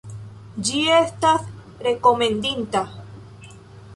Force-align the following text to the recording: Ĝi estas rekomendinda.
Ĝi 0.67 0.79
estas 0.99 1.43
rekomendinda. 1.87 2.83